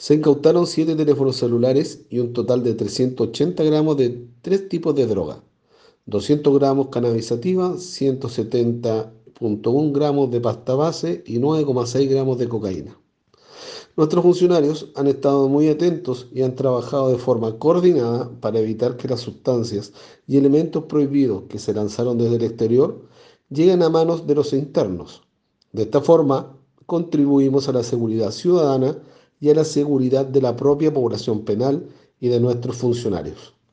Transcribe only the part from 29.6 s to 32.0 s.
seguridad de la propia población penal